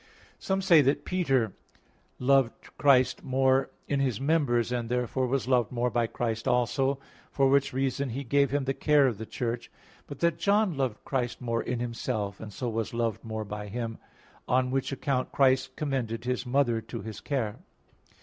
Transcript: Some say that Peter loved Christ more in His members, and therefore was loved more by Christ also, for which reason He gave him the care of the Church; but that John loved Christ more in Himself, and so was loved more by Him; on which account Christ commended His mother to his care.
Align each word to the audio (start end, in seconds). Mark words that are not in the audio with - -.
Some 0.39 0.63
say 0.63 0.81
that 0.81 1.05
Peter 1.05 1.53
loved 2.17 2.75
Christ 2.79 3.21
more 3.23 3.69
in 3.87 3.99
His 3.99 4.19
members, 4.19 4.71
and 4.71 4.89
therefore 4.89 5.27
was 5.27 5.47
loved 5.47 5.71
more 5.71 5.91
by 5.91 6.07
Christ 6.07 6.47
also, 6.47 6.97
for 7.31 7.47
which 7.47 7.71
reason 7.71 8.09
He 8.09 8.23
gave 8.23 8.49
him 8.49 8.63
the 8.65 8.73
care 8.73 9.05
of 9.05 9.19
the 9.19 9.27
Church; 9.27 9.69
but 10.07 10.17
that 10.21 10.39
John 10.39 10.75
loved 10.75 11.05
Christ 11.05 11.39
more 11.39 11.61
in 11.61 11.79
Himself, 11.79 12.39
and 12.39 12.51
so 12.51 12.67
was 12.67 12.95
loved 12.95 13.23
more 13.23 13.45
by 13.45 13.67
Him; 13.67 13.99
on 14.47 14.71
which 14.71 14.91
account 14.91 15.31
Christ 15.31 15.75
commended 15.75 16.25
His 16.25 16.47
mother 16.47 16.81
to 16.81 17.01
his 17.03 17.19
care. 17.21 17.57